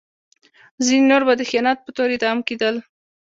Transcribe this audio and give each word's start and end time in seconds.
ځینې 0.85 1.05
نور 1.09 1.21
به 1.27 1.33
د 1.37 1.41
خیانت 1.49 1.77
په 1.81 1.89
تور 1.95 2.09
اعدام 2.13 2.37
کېدل. 2.47 2.75